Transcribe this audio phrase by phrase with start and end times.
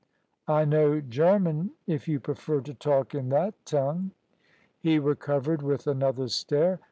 [0.47, 4.09] "I know German, if you prefer to talk in that tongue."
[4.79, 6.79] He recovered with another stare.